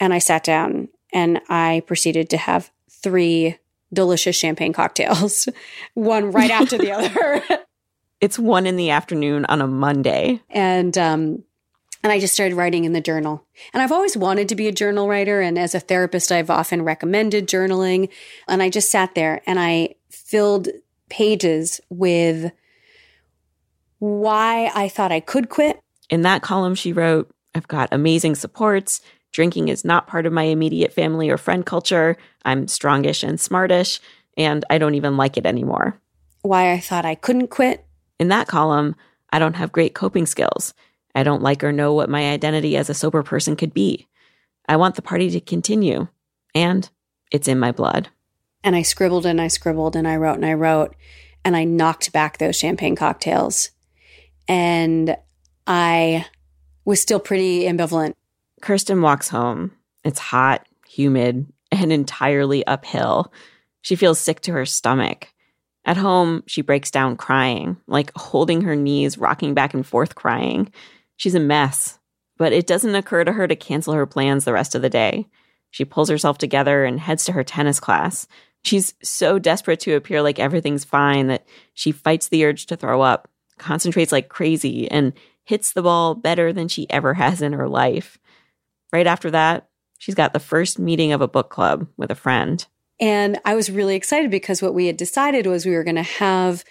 [0.00, 3.58] And I sat down and I proceeded to have three
[3.92, 5.48] delicious champagne cocktails,
[5.94, 7.64] one right after the other.
[8.20, 10.40] It's one in the afternoon on a Monday.
[10.50, 11.44] And um
[12.02, 13.44] and I just started writing in the journal.
[13.72, 16.82] And I've always wanted to be a journal writer and as a therapist I've often
[16.82, 18.08] recommended journaling
[18.48, 20.68] and I just sat there and I filled
[21.08, 22.52] pages with
[23.98, 25.78] why I thought I could quit.
[26.10, 29.00] In that column, she wrote, I've got amazing supports.
[29.30, 32.16] Drinking is not part of my immediate family or friend culture.
[32.44, 34.00] I'm strongish and smartish,
[34.36, 36.00] and I don't even like it anymore.
[36.42, 37.84] Why I thought I couldn't quit.
[38.18, 38.96] In that column,
[39.30, 40.74] I don't have great coping skills.
[41.14, 44.08] I don't like or know what my identity as a sober person could be.
[44.68, 46.08] I want the party to continue,
[46.54, 46.88] and
[47.30, 48.08] it's in my blood.
[48.64, 50.94] And I scribbled and I scribbled and I wrote and I wrote,
[51.44, 53.70] and I knocked back those champagne cocktails
[54.48, 55.16] and
[55.66, 56.26] I
[56.84, 58.14] was still pretty ambivalent.
[58.60, 59.72] Kirsten walks home.
[60.04, 63.32] It's hot, humid, and entirely uphill.
[63.80, 65.28] She feels sick to her stomach.
[65.84, 70.70] At home, she breaks down crying, like holding her knees, rocking back and forth, crying.
[71.16, 71.98] She's a mess,
[72.36, 75.26] but it doesn't occur to her to cancel her plans the rest of the day.
[75.70, 78.26] She pulls herself together and heads to her tennis class.
[78.64, 83.00] She's so desperate to appear like everything's fine that she fights the urge to throw
[83.00, 83.28] up
[83.62, 85.12] concentrates like crazy, and
[85.44, 88.18] hits the ball better than she ever has in her life.
[88.92, 92.64] Right after that, she's got the first meeting of a book club with a friend.
[93.00, 96.02] And I was really excited because what we had decided was we were going to
[96.02, 96.64] have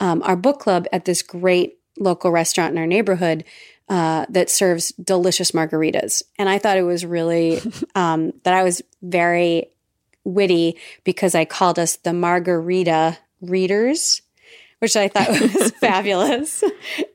[0.00, 3.44] um, our book club at this great local restaurant in our neighborhood
[3.90, 6.22] uh, that serves delicious margaritas.
[6.38, 7.60] And I thought it was really
[7.94, 9.66] um, that I was very
[10.24, 14.22] witty because I called us the margarita readers
[14.80, 16.64] which I thought was fabulous.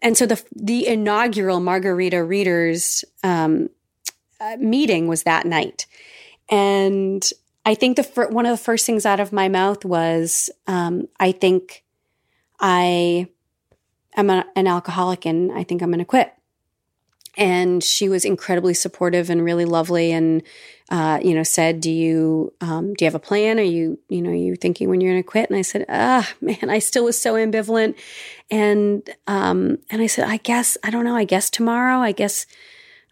[0.01, 3.69] And so the the inaugural Margarita Readers um,
[4.39, 5.87] uh, meeting was that night,
[6.49, 7.27] and
[7.65, 11.07] I think the fir- one of the first things out of my mouth was, um,
[11.19, 11.83] "I think
[12.59, 13.27] I
[14.15, 16.31] am a, an alcoholic, and I think I'm going to quit."
[17.37, 20.43] And she was incredibly supportive and really lovely and
[20.89, 23.59] uh, you know said do you um, do you have a plan?
[23.59, 25.49] Are you you know you thinking when you're going to quit?
[25.49, 27.95] And i said ah man i still was so ambivalent.
[28.51, 32.45] And um, and i said i guess i don't know i guess tomorrow i guess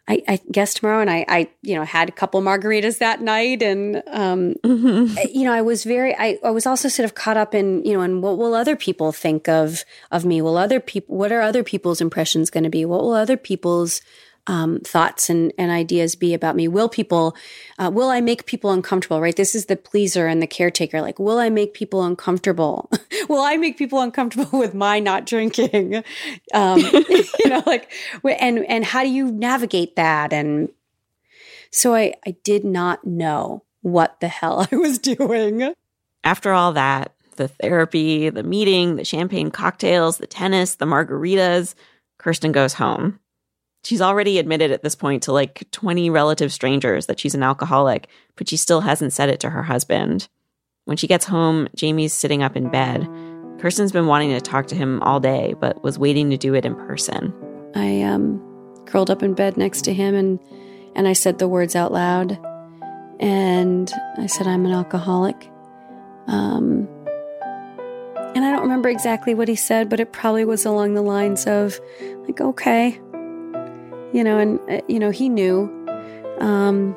[0.06, 3.62] I, I, guess tomorrow, and I, I, you know, had a couple margaritas that night,
[3.62, 5.16] and um, mm-hmm.
[5.34, 7.94] you know, I was very, I, I was also sort of caught up in, you
[7.94, 10.42] know, and what will other people think of of me?
[10.42, 12.84] Will other people, what are other people's impressions going to be?
[12.84, 14.02] What will other people's
[14.48, 16.68] um, thoughts and, and ideas be about me?
[16.68, 17.36] Will people,
[17.80, 19.22] uh, will I make people uncomfortable?
[19.22, 19.36] Right?
[19.36, 21.02] This is the pleaser and the caretaker.
[21.02, 22.90] Like, will I make people uncomfortable?
[23.30, 26.04] will I make people uncomfortable with my not drinking?
[26.54, 27.92] Um, you know, like,
[28.24, 30.34] and and how do you navigate that?
[30.34, 30.70] And
[31.72, 35.74] so I I did not know what the hell I was doing.
[36.24, 41.76] After all that, the therapy, the meeting, the champagne cocktails, the tennis, the margaritas,
[42.18, 43.20] Kirsten goes home.
[43.84, 48.08] She's already admitted at this point to like 20 relative strangers that she's an alcoholic,
[48.38, 50.30] but she still hasn't said it to her husband.
[50.86, 53.08] When she gets home, Jamie's sitting up in bed.
[53.60, 56.66] Kirsten's been wanting to talk to him all day, but was waiting to do it
[56.66, 57.34] in person.
[57.76, 58.42] I um,
[58.86, 60.40] curled up in bed next to him and,
[60.96, 62.40] and I said the words out loud.
[63.20, 65.50] And I said, I'm an alcoholic.
[66.28, 66.88] Um,
[68.36, 71.46] and I don't remember exactly what he said, but it probably was along the lines
[71.46, 71.80] of,
[72.26, 73.00] like, okay,
[74.14, 75.70] you know, and, uh, you know, he knew.
[76.40, 76.96] Um,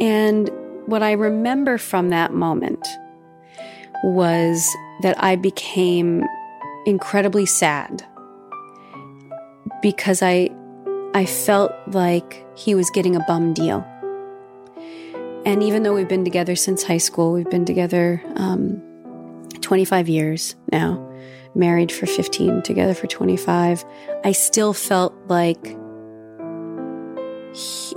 [0.00, 0.50] and
[0.86, 2.86] what I remember from that moment
[4.02, 4.66] was
[5.02, 6.24] that I became
[6.86, 8.02] incredibly sad
[9.82, 10.50] because I
[11.12, 13.84] I felt like he was getting a bum deal.
[15.44, 18.80] And even though we've been together since high school, we've been together um,
[19.60, 21.09] 25 years now
[21.54, 23.84] married for 15, together for 25,
[24.24, 25.64] I still felt like
[27.54, 27.96] he,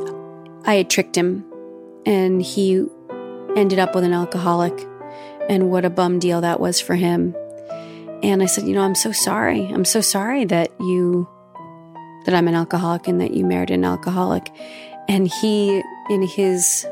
[0.65, 1.45] I had tricked him
[2.05, 2.85] and he
[3.55, 4.73] ended up with an alcoholic
[5.49, 7.35] and what a bum deal that was for him.
[8.23, 9.65] And I said, you know, I'm so sorry.
[9.65, 11.27] I'm so sorry that you
[12.25, 14.49] that I'm an alcoholic and that you married an alcoholic.
[15.09, 16.85] And he in his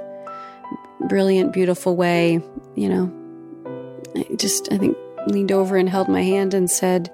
[1.07, 2.41] brilliant beautiful way,
[2.75, 4.97] you know, just I think
[5.27, 7.11] leaned over and held my hand and said,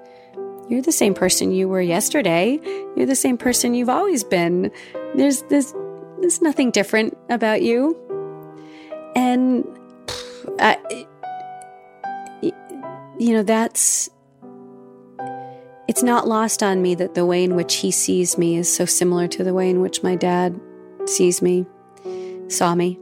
[0.68, 2.58] You're the same person you were yesterday.
[2.96, 4.70] You're the same person you've always been.
[5.14, 5.74] There's there's
[6.20, 7.96] there's nothing different about you.
[9.14, 9.64] And
[10.58, 10.78] I,
[13.18, 14.10] you know, that's
[15.88, 18.84] it's not lost on me that the way in which he sees me is so
[18.84, 20.60] similar to the way in which my dad
[21.06, 21.64] sees me,
[22.48, 22.98] saw me,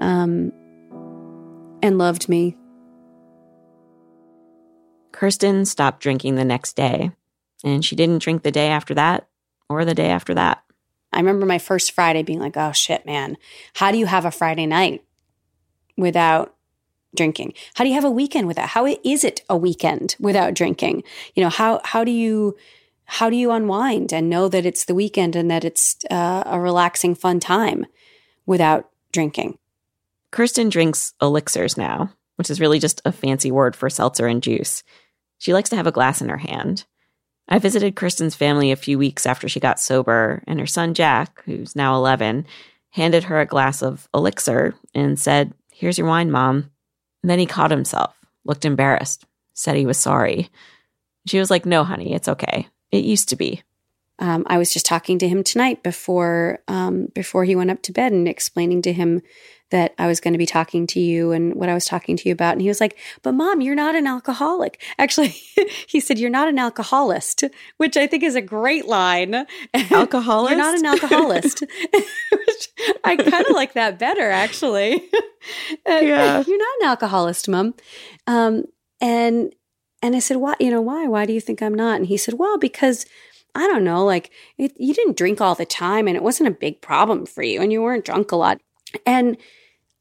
[0.00, 0.52] um,
[1.82, 2.56] and loved me
[5.12, 7.12] Kirsten stopped drinking the next day,
[7.64, 9.28] and she didn't drink the day after that
[9.68, 10.62] or the day after that.
[11.12, 13.36] I remember my first Friday being like, oh shit, man,
[13.74, 15.04] how do you have a Friday night
[15.96, 16.54] without
[17.14, 17.54] drinking?
[17.74, 18.68] How do you have a weekend without?
[18.70, 21.02] How is it a weekend without drinking?
[21.34, 22.56] You know, how, how do you,
[23.04, 26.60] how do you unwind and know that it's the weekend and that it's uh, a
[26.60, 27.86] relaxing, fun time
[28.46, 29.58] without drinking?
[30.30, 34.84] Kirsten drinks elixirs now, which is really just a fancy word for seltzer and juice.
[35.40, 36.84] She likes to have a glass in her hand.
[37.48, 41.42] I visited Kirsten's family a few weeks after she got sober, and her son Jack,
[41.46, 42.46] who's now 11,
[42.90, 46.70] handed her a glass of elixir and said, Here's your wine, Mom.
[47.22, 49.24] And then he caught himself, looked embarrassed,
[49.54, 50.50] said he was sorry.
[51.26, 52.68] She was like, No, honey, it's okay.
[52.92, 53.62] It used to be.
[54.18, 57.92] Um, I was just talking to him tonight before um, before he went up to
[57.92, 59.22] bed and explaining to him
[59.70, 62.28] that I was going to be talking to you and what I was talking to
[62.28, 62.52] you about.
[62.52, 64.82] And he was like, But mom, you're not an alcoholic.
[64.98, 65.34] Actually,
[65.88, 67.44] he said, You're not an alcoholist,
[67.76, 69.46] which I think is a great line.
[69.90, 70.50] Alcoholist?
[70.56, 71.64] you're not an alcoholist.
[73.04, 75.02] I kind of like that better, actually.
[75.86, 76.42] yeah.
[76.46, 77.74] You're not an alcoholist, mom.
[78.26, 78.64] Um,
[79.00, 79.54] and
[80.02, 81.06] and I said, Why, you know, why?
[81.06, 81.96] Why do you think I'm not?
[81.96, 83.06] And he said, Well, because
[83.54, 86.52] I don't know, like it, you didn't drink all the time and it wasn't a
[86.52, 88.60] big problem for you and you weren't drunk a lot.
[89.06, 89.36] And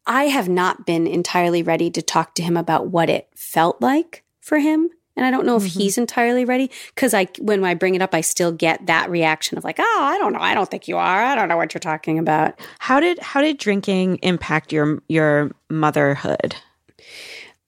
[0.09, 4.23] I have not been entirely ready to talk to him about what it felt like
[4.41, 4.89] for him.
[5.15, 5.79] And I don't know if mm-hmm.
[5.79, 9.57] he's entirely ready because I, when I bring it up, I still get that reaction
[9.57, 11.73] of like, oh, I don't know, I don't think you are, I don't know what
[11.73, 12.59] you're talking about.
[12.79, 16.55] How did how did drinking impact your your motherhood?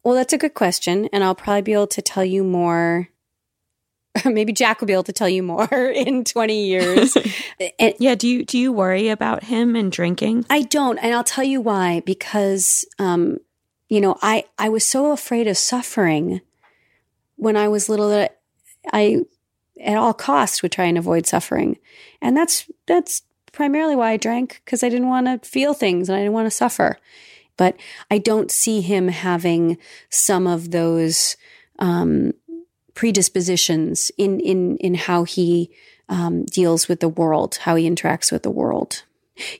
[0.04, 3.10] Well, that's a good question, and I'll probably be able to tell you more
[4.26, 7.18] maybe Jack will be able to tell you more in 20 years.
[7.80, 10.46] and, yeah, do you do you worry about him and drinking?
[10.50, 13.40] I don't, and I'll tell you why because um
[13.90, 16.42] you know, I I was so afraid of suffering
[17.36, 18.40] when I was little that
[18.94, 19.22] I
[19.82, 21.78] at all costs would try and avoid suffering.
[22.22, 26.16] And that's that's primarily why I drank because I didn't want to feel things and
[26.16, 26.98] I didn't want to suffer.
[27.58, 27.76] But
[28.10, 29.78] I don't see him having
[30.10, 31.36] some of those
[31.80, 32.34] um,
[32.94, 35.72] predispositions in in in how he
[36.10, 39.04] um, deals with the world, how he interacts with the world.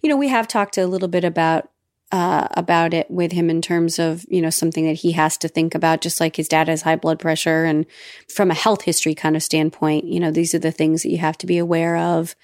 [0.02, 1.70] You know, we have talked a little bit about
[2.12, 5.48] uh, about it with him in terms of you know something that he has to
[5.48, 7.66] think about just like his dad has high blood pressure.
[7.66, 7.86] And
[8.28, 11.20] from a health history kind of standpoint you know these are the things that you
[11.20, 12.36] have to be aware of.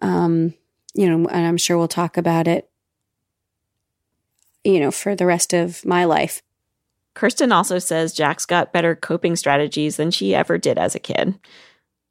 [0.00, 0.54] Um,
[0.94, 2.68] you know and i'm sure we'll talk about it
[4.64, 6.42] you know for the rest of my life
[7.14, 11.38] kirsten also says jack's got better coping strategies than she ever did as a kid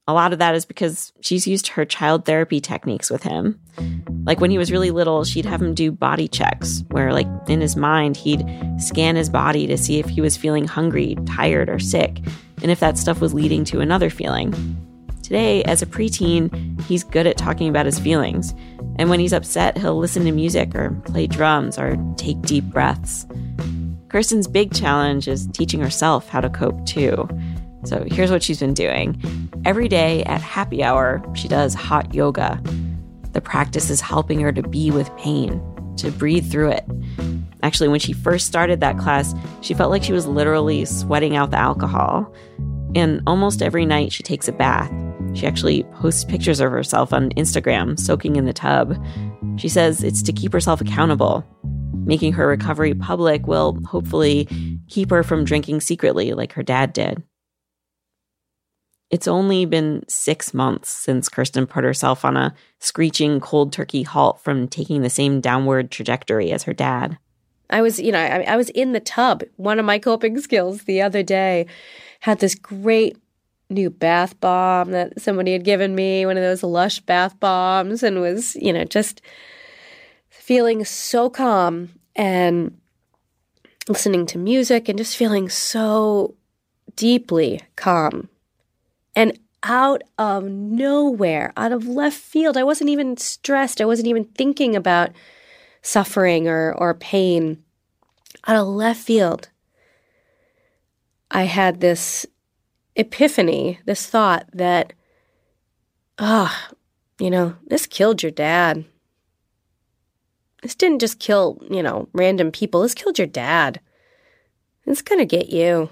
[0.10, 3.60] a lot of that is because she's used her child therapy techniques with him.
[4.26, 7.62] Like when he was really little, she'd have him do body checks, where, like, in
[7.62, 8.44] his mind, he'd
[8.80, 12.18] scan his body to see if he was feeling hungry, tired, or sick,
[12.64, 14.52] and if that stuff was leading to another feeling.
[15.22, 18.56] Today, as a preteen, he's good at talking about his feelings.
[18.96, 23.28] And when he's upset, he'll listen to music or play drums or take deep breaths.
[24.10, 27.30] Kirsten's big challenge is teaching herself how to cope too.
[27.86, 29.22] So here's what she's been doing.
[29.66, 32.62] Every day at happy hour, she does hot yoga.
[33.34, 35.62] The practice is helping her to be with pain,
[35.98, 36.86] to breathe through it.
[37.62, 41.52] Actually, when she first started that class, she felt like she was literally sweating out
[41.52, 42.34] the alcohol.
[42.96, 44.92] And almost every night, she takes a bath.
[45.36, 48.98] She actually posts pictures of herself on Instagram, soaking in the tub.
[49.58, 51.46] She says it's to keep herself accountable.
[52.10, 54.48] Making her recovery public will hopefully
[54.88, 57.22] keep her from drinking secretly like her dad did.
[59.12, 64.42] It's only been six months since Kirsten put herself on a screeching cold turkey halt
[64.42, 67.20] from taking the same downward trajectory as her dad.
[67.70, 69.44] I was, you know, I, I was in the tub.
[69.58, 71.68] One of my coping skills the other day
[72.22, 73.18] had this great
[73.70, 78.20] new bath bomb that somebody had given me, one of those lush bath bombs, and
[78.20, 79.22] was, you know, just
[80.30, 82.78] feeling so calm and
[83.88, 86.36] listening to music and just feeling so
[86.96, 88.30] deeply calm
[89.16, 93.82] and out of nowhere, out of left field, I wasn't even stressed.
[93.82, 95.12] I wasn't even thinking about
[95.82, 97.64] suffering or, or pain.
[98.48, 99.50] Out of left field,
[101.30, 102.26] I had this
[102.96, 104.94] epiphany, this thought that,
[106.18, 106.56] oh,
[107.20, 108.86] you know, this killed your dad.
[110.62, 112.82] This didn't just kill, you know, random people.
[112.82, 113.80] This killed your dad.
[114.86, 115.90] It's to get you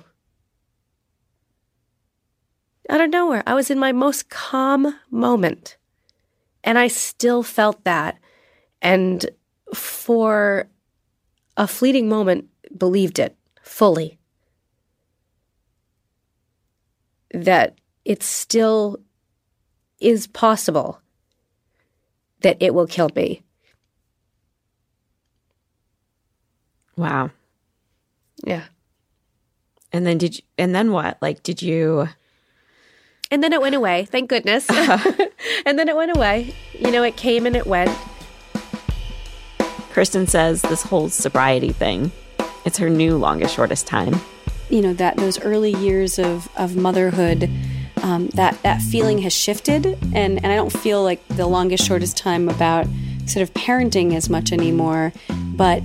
[2.89, 3.43] out of nowhere.
[3.45, 5.77] I was in my most calm moment.
[6.63, 8.17] And I still felt that.
[8.81, 9.29] And
[9.73, 10.67] for
[11.55, 14.19] a fleeting moment, believed it fully.
[17.33, 18.97] That it still
[19.99, 21.01] is possible
[22.41, 23.43] that it will kill me.
[26.97, 27.31] Wow.
[28.43, 28.63] Yeah.
[29.93, 31.17] And then did you, and then what?
[31.21, 32.09] Like, did you
[33.29, 34.69] and then it went away, thank goodness.
[35.65, 36.53] and then it went away.
[36.73, 37.91] You know, it came and it went.
[39.91, 42.11] Kirsten says this whole sobriety thing,
[42.65, 44.15] it's her new longest, shortest time.
[44.69, 47.49] You know, that those early years of, of motherhood,
[48.01, 49.85] um, that, that feeling has shifted.
[50.13, 52.85] And, and I don't feel like the longest, shortest time about
[53.25, 55.11] sort of parenting as much anymore.
[55.55, 55.83] But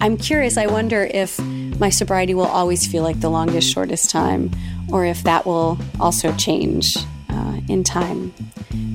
[0.00, 1.38] I'm curious, I wonder if
[1.80, 4.50] my sobriety will always feel like the longest, shortest time,
[4.92, 6.96] or if that will also change
[7.28, 8.32] uh, in time.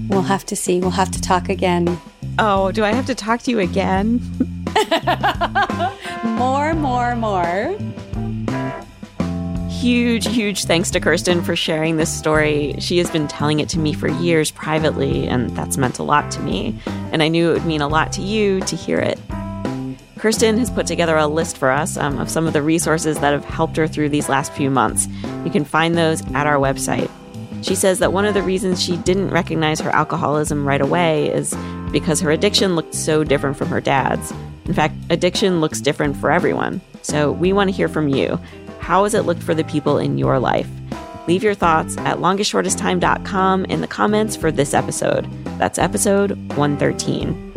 [0.08, 0.80] We'll have to see.
[0.80, 2.00] We'll have to talk again.
[2.40, 4.22] Oh, do I have to talk to you again?
[6.24, 7.78] more, more, more.
[9.70, 12.76] Huge, huge thanks to Kirsten for sharing this story.
[12.80, 16.32] She has been telling it to me for years privately, and that's meant a lot
[16.32, 16.80] to me.
[17.12, 19.20] And I knew it would mean a lot to you to hear it.
[20.24, 23.34] Kirsten has put together a list for us um, of some of the resources that
[23.34, 25.06] have helped her through these last few months.
[25.44, 27.12] You can find those at our website.
[27.62, 31.54] She says that one of the reasons she didn't recognize her alcoholism right away is
[31.92, 34.32] because her addiction looked so different from her dad's.
[34.64, 36.80] In fact, addiction looks different for everyone.
[37.02, 38.40] So we want to hear from you.
[38.80, 40.70] How has it looked for the people in your life?
[41.28, 45.30] Leave your thoughts at longestshortesttime.com in the comments for this episode.
[45.60, 47.53] That's episode 113.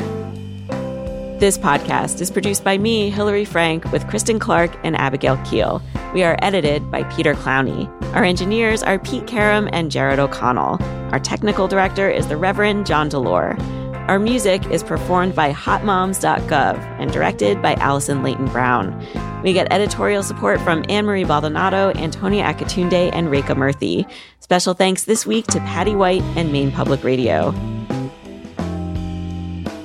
[1.38, 5.82] This podcast is produced by me, Hillary Frank, with Kristen Clark and Abigail Keel.
[6.14, 7.92] We are edited by Peter Clowney.
[8.14, 10.82] Our engineers are Pete Karam and Jared O'Connell.
[11.12, 13.60] Our technical director is the Reverend John Delore.
[14.08, 18.98] Our music is performed by hotmoms.gov and directed by Allison Leyton Brown.
[19.42, 24.10] We get editorial support from Anne Marie Baldonado, Antonia Akatunde, and Rekha Murthy.
[24.40, 27.50] Special thanks this week to Patty White and Maine Public Radio.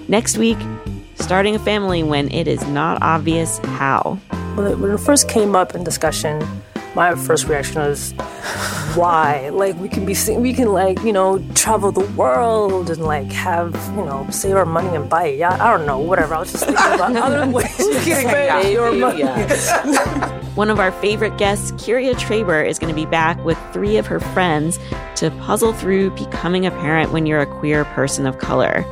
[0.08, 0.58] Next week,
[1.22, 4.20] starting a family when it is not obvious how.
[4.56, 6.46] When it, when it first came up in discussion,
[6.96, 8.12] my first reaction was,
[8.96, 9.50] why?
[9.50, 13.74] Like we can be, we can like you know travel the world and like have
[13.96, 15.62] you know save our money and buy a yacht.
[15.62, 16.36] I don't know, whatever.
[16.36, 19.24] I was just thinking about other ways to spend your money.
[20.56, 24.06] One of our favorite guests, Kyria Traber, is going to be back with three of
[24.08, 24.80] her friends
[25.16, 28.84] to puzzle through becoming a parent when you're a queer person of color.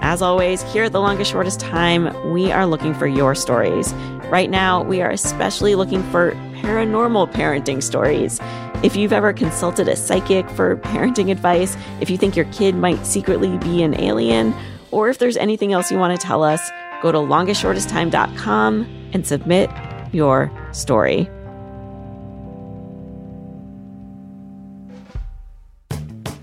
[0.00, 3.92] As always, here at The Longest Shortest Time, we are looking for your stories.
[4.30, 8.38] Right now, we are especially looking for paranormal parenting stories.
[8.82, 13.06] If you've ever consulted a psychic for parenting advice, if you think your kid might
[13.06, 14.54] secretly be an alien,
[14.90, 16.70] or if there's anything else you want to tell us,
[17.02, 19.70] go to longestshortesttime.com and submit
[20.12, 21.28] your story.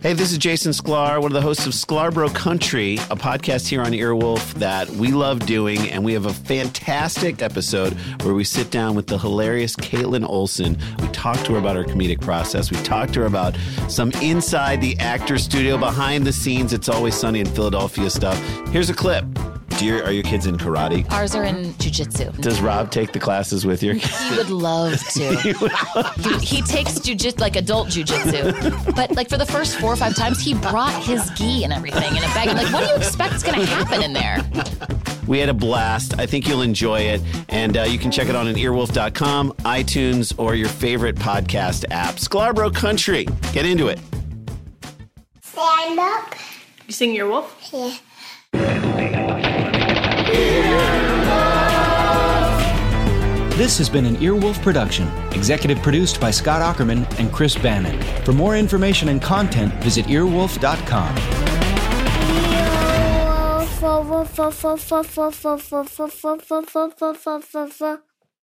[0.04, 3.82] Hey, this is Jason Sklar, one of the hosts of Sklarbro Country, a podcast here
[3.82, 5.90] on Earwolf that we love doing.
[5.90, 10.78] And we have a fantastic episode where we sit down with the hilarious Kaitlin Olson.
[11.00, 12.70] We talk to her about her comedic process.
[12.70, 13.56] We talk to her about
[13.88, 16.74] some inside the actor studio, behind the scenes.
[16.74, 18.38] It's always sunny in Philadelphia stuff.
[18.72, 19.24] Here's a clip.
[19.84, 21.12] Do your, are your kids in karate?
[21.12, 22.40] Ours are in jujitsu.
[22.40, 23.96] Does Rob take the classes with you?
[23.96, 25.36] He would love to.
[25.42, 26.40] he, would love to.
[26.40, 28.96] he, he takes jujitsu, like adult jujitsu.
[28.96, 32.16] but like for the first four or five times, he brought his gi and everything
[32.16, 32.48] in a bag.
[32.48, 34.42] I'm like, what do you expect is going to happen in there?
[35.28, 36.18] We had a blast.
[36.18, 37.22] I think you'll enjoy it.
[37.50, 42.16] And uh, you can check it out on earwolf.com, iTunes, or your favorite podcast app.
[42.16, 43.28] Sklarbro Country.
[43.52, 44.00] Get into it.
[45.42, 46.36] Stand up.
[46.88, 48.00] You sing Earwolf?
[48.54, 49.33] Yeah.
[53.56, 58.02] This has been an Earwolf production, executive produced by Scott Aukerman and Chris Bannon.
[58.26, 61.16] For more information and content, visit earwolf.com.
[67.56, 68.13] Earwolf.